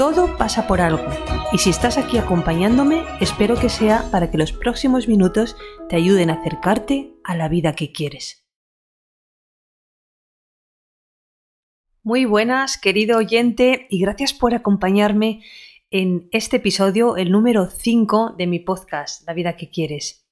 [0.00, 1.04] Todo pasa por algo
[1.52, 5.58] y si estás aquí acompañándome, espero que sea para que los próximos minutos
[5.90, 8.48] te ayuden a acercarte a la vida que quieres.
[12.02, 15.42] Muy buenas, querido oyente, y gracias por acompañarme
[15.90, 20.26] en este episodio, el número 5 de mi podcast, La vida que quieres.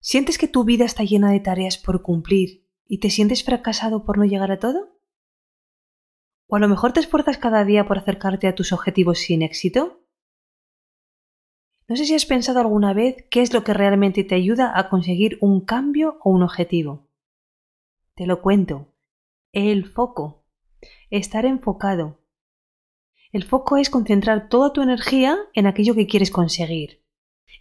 [0.00, 4.16] ¿Sientes que tu vida está llena de tareas por cumplir y te sientes fracasado por
[4.16, 4.95] no llegar a todo?
[6.48, 10.00] ¿O a lo mejor te esfuerzas cada día por acercarte a tus objetivos sin éxito?
[11.88, 14.88] No sé si has pensado alguna vez qué es lo que realmente te ayuda a
[14.88, 17.08] conseguir un cambio o un objetivo.
[18.14, 18.92] Te lo cuento.
[19.52, 20.44] El foco.
[21.10, 22.20] Estar enfocado.
[23.32, 27.04] El foco es concentrar toda tu energía en aquello que quieres conseguir.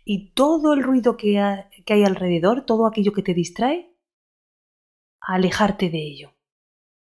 [0.04, 3.96] Y todo el ruido que, hay alrededor, todo aquello que te distrae,
[5.20, 6.34] alejarte de ello.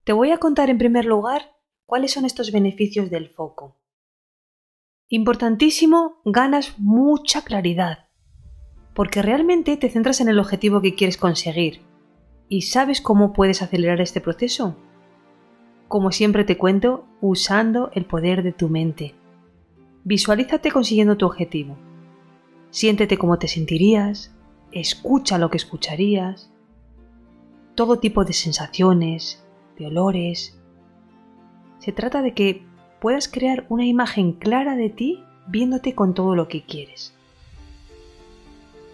[0.04, 1.55] Te voy a contar en primer lugar
[1.86, 3.76] cuáles son estos beneficios del foco.
[5.08, 8.08] Importantísimo, ganas mucha claridad,
[8.92, 11.82] porque realmente te centras en el objetivo que quieres conseguir.
[12.48, 14.76] ¿Y sabes cómo puedes acelerar este proceso?
[15.86, 19.14] Como siempre te cuento, usando el poder de tu mente.
[20.02, 21.76] Visualízate consiguiendo tu objetivo.
[22.70, 24.34] Siéntete como te sentirías,
[24.72, 26.50] escucha lo que escucharías,
[27.76, 29.44] todo tipo de sensaciones,
[29.78, 30.58] de olores.
[31.86, 32.64] Se trata de que
[33.00, 37.14] puedas crear una imagen clara de ti viéndote con todo lo que quieres.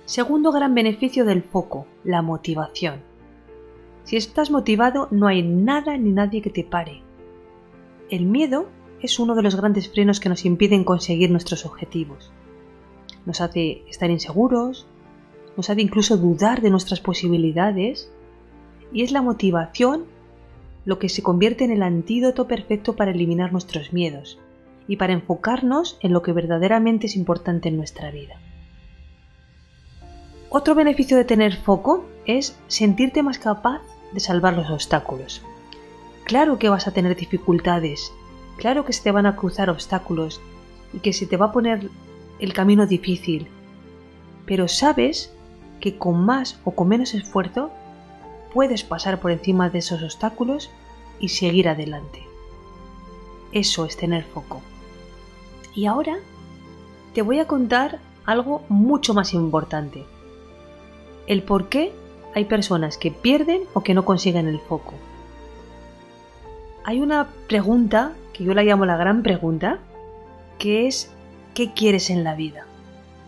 [0.05, 3.01] Segundo gran beneficio del foco, la motivación.
[4.05, 7.01] Si estás motivado no hay nada ni nadie que te pare.
[8.11, 8.69] El miedo
[9.01, 12.31] es uno de los grandes frenos que nos impiden conseguir nuestros objetivos.
[13.25, 14.87] Nos hace estar inseguros,
[15.57, 18.13] nos hace incluso dudar de nuestras posibilidades
[18.93, 20.12] y es la motivación
[20.85, 24.39] lo que se convierte en el antídoto perfecto para eliminar nuestros miedos
[24.89, 28.37] y para enfocarnos en lo que verdaderamente es importante en nuestra vida.
[30.51, 33.81] Otro beneficio de tener foco es sentirte más capaz
[34.13, 35.43] de salvar los obstáculos.
[36.25, 38.13] Claro que vas a tener dificultades,
[38.59, 40.41] claro que se te van a cruzar obstáculos
[40.93, 41.89] y que se te va a poner
[42.39, 43.49] el camino difícil,
[44.45, 45.33] pero sabes
[45.81, 47.71] que con más o con menos esfuerzo
[48.53, 50.71] puedes pasar por encima de esos obstáculos
[51.19, 52.27] y seguir adelante.
[53.53, 54.61] Eso es tener foco.
[55.75, 56.19] Y ahora
[57.15, 60.05] te voy a contar algo mucho más importante.
[61.27, 61.93] El por qué
[62.35, 64.95] hay personas que pierden o que no consiguen el foco.
[66.85, 69.79] Hay una pregunta, que yo la llamo la gran pregunta,
[70.59, 71.11] que es
[71.55, 72.67] ¿qué quieres en la vida?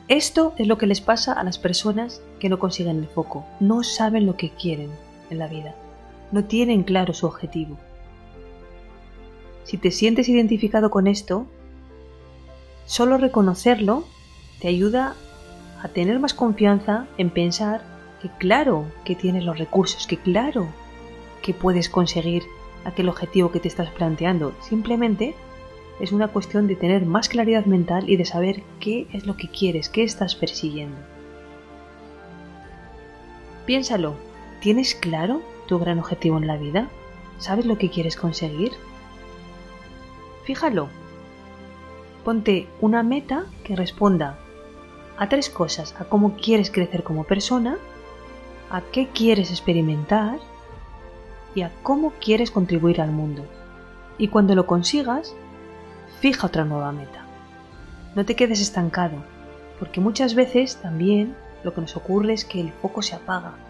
[0.09, 3.45] Esto es lo que les pasa a las personas que no consiguen el foco.
[3.61, 4.91] No saben lo que quieren
[5.31, 5.75] en la vida.
[6.33, 7.77] No tienen claro su objetivo.
[9.65, 11.47] Si te sientes identificado con esto,
[12.87, 14.05] solo reconocerlo
[14.61, 15.15] te ayuda
[15.83, 17.83] a tener más confianza en pensar
[18.23, 20.67] que claro que tienes los recursos, que claro
[21.43, 22.43] que puedes conseguir
[22.85, 24.55] aquel objetivo que te estás planteando.
[24.63, 25.35] Simplemente
[26.01, 29.49] es una cuestión de tener más claridad mental y de saber qué es lo que
[29.49, 30.97] quieres, qué estás persiguiendo.
[33.67, 34.15] Piénsalo,
[34.65, 36.89] ¿Tienes claro tu gran objetivo en la vida?
[37.37, 38.73] ¿Sabes lo que quieres conseguir?
[40.45, 40.89] Fíjalo.
[42.25, 44.39] Ponte una meta que responda
[45.19, 47.77] a tres cosas, a cómo quieres crecer como persona,
[48.71, 50.39] a qué quieres experimentar
[51.55, 53.45] y a cómo quieres contribuir al mundo.
[54.17, 55.35] Y cuando lo consigas,
[56.21, 57.27] fija otra nueva meta.
[58.15, 59.19] No te quedes estancado,
[59.79, 63.64] porque muchas veces también lo que nos ocurre es que el foco se apaga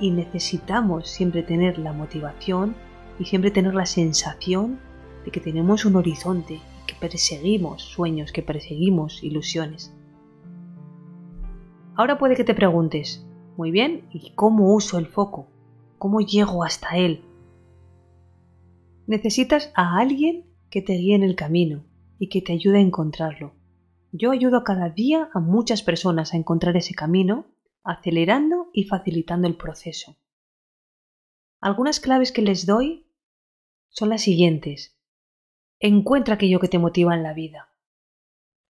[0.00, 2.74] y necesitamos siempre tener la motivación
[3.18, 4.80] y siempre tener la sensación
[5.24, 9.94] de que tenemos un horizonte, que perseguimos sueños, que perseguimos ilusiones.
[11.94, 13.26] Ahora puede que te preguntes,
[13.56, 15.48] muy bien, ¿y cómo uso el foco?
[15.98, 17.22] ¿Cómo llego hasta él?
[19.06, 21.84] Necesitas a alguien que te guíe en el camino
[22.18, 23.52] y que te ayude a encontrarlo.
[24.12, 27.44] Yo ayudo cada día a muchas personas a encontrar ese camino
[27.84, 30.16] acelerando y facilitando el proceso.
[31.60, 33.06] Algunas claves que les doy
[33.90, 34.98] son las siguientes.
[35.78, 37.74] Encuentra aquello que te motiva en la vida.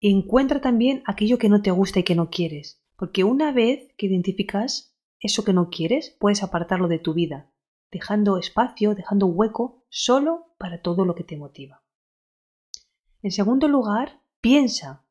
[0.01, 4.07] Encuentra también aquello que no te gusta y que no quieres, Porque una vez que
[4.07, 7.51] identificas eso que no quieres, puedes apartarlo de tu vida,
[7.91, 11.83] dejando espacio, dejando hueco solo para todo lo que te motiva.
[13.23, 15.07] En segundo lugar, piensa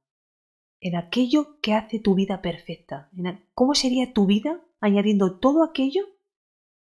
[0.81, 6.05] en aquello que hace tu vida perfecta, en cómo sería tu vida añadiendo todo aquello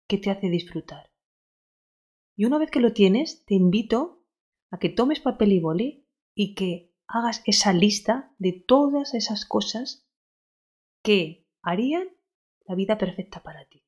[0.07, 1.11] que te hace disfrutar.
[2.35, 4.23] Y una vez que lo tienes, te invito
[4.69, 10.07] a que tomes papel y boli y que hagas esa lista de todas esas cosas
[11.01, 12.07] que harían
[12.65, 13.83] la vida perfecta para ti.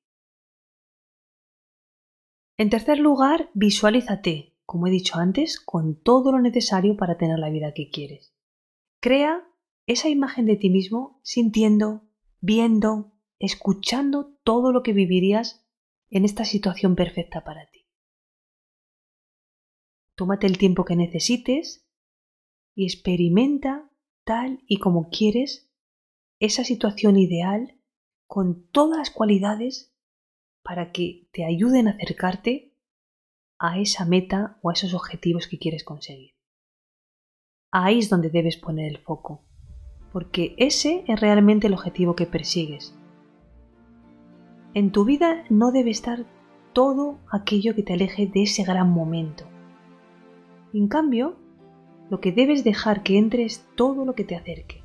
[2.58, 7.50] En tercer lugar, visualízate, como he dicho antes, con todo lo necesario para tener la
[7.50, 8.34] vida que quieres.
[9.00, 9.48] Crea
[9.86, 15.66] esa imagen de ti mismo sintiendo, viendo, escuchando todo lo que vivirías
[16.10, 17.86] en esta situación perfecta para ti.
[20.16, 21.88] Tómate el tiempo que necesites
[22.74, 23.92] y experimenta
[24.24, 25.72] tal y como quieres
[26.40, 27.80] esa situación ideal
[28.26, 29.96] con todas las cualidades
[30.64, 32.74] para que te ayuden a acercarte
[33.60, 36.36] a esa meta o a esos objetivos que quieres conseguir.
[37.72, 39.46] Ahí es donde debes poner el foco,
[40.12, 42.94] porque ese es realmente el objetivo que persigues.
[44.74, 46.26] En tu vida no debe estar
[46.74, 49.46] todo aquello que te aleje de ese gran momento.
[50.74, 51.36] En cambio,
[52.10, 54.84] lo que debes dejar que entre es todo lo que te acerque.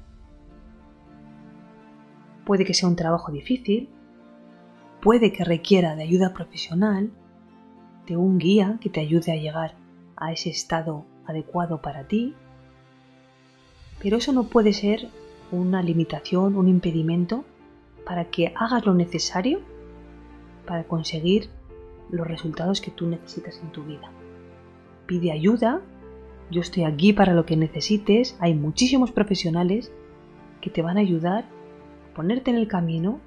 [2.47, 3.89] Puede que sea un trabajo difícil,
[5.01, 7.11] puede que requiera de ayuda profesional,
[8.07, 9.75] de un guía que te ayude a llegar
[10.17, 12.35] a ese estado adecuado para ti,
[14.03, 15.09] pero eso no puede ser
[15.53, 17.45] una limitación, un impedimento
[18.05, 19.61] para que hagas lo necesario
[20.67, 21.49] para conseguir
[22.11, 24.11] los resultados que tú necesitas en tu vida.
[25.07, 25.81] Pide ayuda,
[26.51, 29.91] yo estoy aquí para lo que necesites, hay muchísimos profesionales
[30.61, 31.45] que te van a ayudar
[32.15, 33.21] ponerte en el camino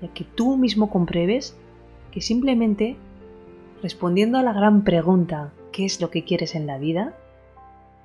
[0.00, 1.56] y a que tú mismo compruebes
[2.12, 2.96] que simplemente
[3.82, 7.14] respondiendo a la gran pregunta ¿qué es lo que quieres en la vida?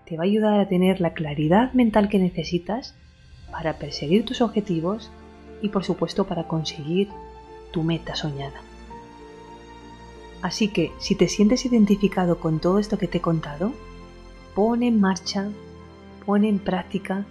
[0.06, 2.96] te va a ayudar a tener la claridad mental que necesitas
[3.52, 5.12] para perseguir tus objetivos
[5.62, 7.10] y por supuesto para conseguir
[7.76, 8.62] tu meta soñada.
[10.42, 13.74] Así que si te sientes identificado con todo esto que te he contado,
[14.56, 15.50] pon en marcha,
[16.26, 17.26] pon en práctica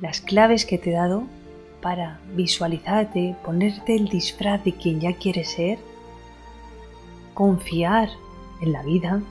[0.00, 1.22] las claves que te he dado
[1.80, 5.78] para visualizarte, ponerte el disfraz de quien ya quieres ser,
[7.32, 8.08] confiar
[8.60, 9.22] en la vida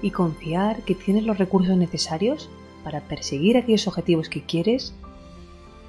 [0.00, 2.48] y confiar que tienes los recursos necesarios
[2.84, 4.94] para perseguir aquellos objetivos que quieres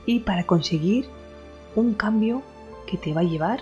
[0.06, 1.06] y para conseguir
[1.78, 2.42] un cambio
[2.86, 3.62] que te va a llevar